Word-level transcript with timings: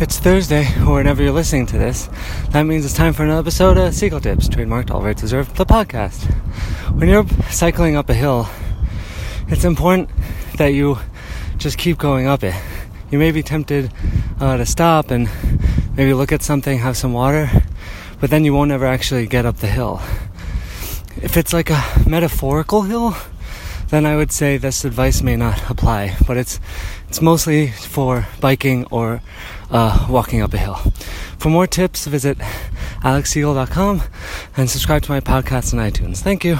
It's 0.00 0.16
Thursday, 0.20 0.64
or 0.82 0.94
whenever 0.94 1.24
you're 1.24 1.32
listening 1.32 1.66
to 1.66 1.76
this. 1.76 2.08
That 2.50 2.62
means 2.62 2.84
it's 2.84 2.94
time 2.94 3.12
for 3.12 3.24
another 3.24 3.40
episode 3.40 3.76
of 3.76 3.92
Seagull 3.92 4.20
Tips, 4.20 4.48
trademarked 4.48 4.92
all 4.92 5.02
rights 5.02 5.22
reserved, 5.22 5.56
the 5.56 5.66
podcast. 5.66 6.22
When 6.96 7.08
you're 7.08 7.26
cycling 7.50 7.96
up 7.96 8.08
a 8.08 8.14
hill, 8.14 8.48
it's 9.48 9.64
important 9.64 10.08
that 10.56 10.68
you 10.68 10.98
just 11.56 11.78
keep 11.78 11.98
going 11.98 12.28
up 12.28 12.44
it. 12.44 12.54
You 13.10 13.18
may 13.18 13.32
be 13.32 13.42
tempted 13.42 13.92
uh, 14.38 14.58
to 14.58 14.66
stop 14.66 15.10
and 15.10 15.28
maybe 15.96 16.14
look 16.14 16.30
at 16.30 16.42
something, 16.42 16.78
have 16.78 16.96
some 16.96 17.12
water, 17.12 17.50
but 18.20 18.30
then 18.30 18.44
you 18.44 18.54
won't 18.54 18.70
ever 18.70 18.86
actually 18.86 19.26
get 19.26 19.46
up 19.46 19.56
the 19.56 19.66
hill. 19.66 20.00
If 21.20 21.36
it's 21.36 21.52
like 21.52 21.70
a 21.70 21.82
metaphorical 22.06 22.82
hill, 22.82 23.16
then 23.90 24.06
I 24.06 24.16
would 24.16 24.32
say 24.32 24.56
this 24.56 24.84
advice 24.84 25.22
may 25.22 25.36
not 25.36 25.70
apply. 25.70 26.16
But 26.26 26.36
it's 26.36 26.60
it's 27.08 27.20
mostly 27.22 27.68
for 27.70 28.26
biking 28.40 28.86
or 28.90 29.22
uh, 29.70 30.06
walking 30.08 30.42
up 30.42 30.54
a 30.54 30.58
hill. 30.58 30.76
For 31.38 31.50
more 31.50 31.66
tips, 31.66 32.06
visit 32.06 32.38
alexseagull.com 33.02 34.02
and 34.56 34.70
subscribe 34.70 35.02
to 35.02 35.12
my 35.12 35.20
podcast 35.20 35.72
on 35.72 35.80
iTunes. 35.80 36.18
Thank 36.18 36.44
you. 36.44 36.58